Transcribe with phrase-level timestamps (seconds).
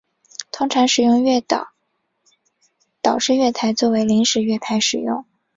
[0.51, 1.23] 通常使用
[3.03, 5.23] 岛式月台作为临时月台使用。